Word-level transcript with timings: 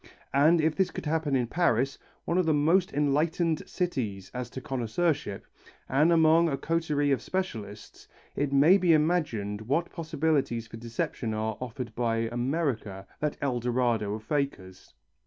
And 0.33 0.59
if 0.59 0.75
this 0.75 0.89
could 0.89 1.05
happen 1.05 1.35
in 1.35 1.45
Paris, 1.45 1.99
one 2.25 2.39
of 2.39 2.47
the 2.47 2.55
most 2.55 2.91
enlightened 2.91 3.61
cities 3.69 4.31
as 4.33 4.49
to 4.49 4.59
connoisseurship, 4.59 5.45
and 5.87 6.11
among 6.11 6.49
a 6.49 6.57
coterie 6.57 7.11
of 7.11 7.21
specialists, 7.21 8.07
it 8.35 8.51
may 8.51 8.79
be 8.79 8.93
imagined 8.93 9.61
what 9.61 9.93
possibilities 9.93 10.65
for 10.65 10.77
deception 10.77 11.35
are 11.35 11.55
offered 11.61 11.93
by 11.93 12.27
America, 12.31 13.05
that 13.19 13.37
El 13.43 13.59
Dorado 13.59 14.15
of 14.15 14.23
fakers. 14.23 14.95